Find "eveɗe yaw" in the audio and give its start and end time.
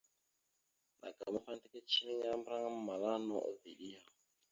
3.51-4.07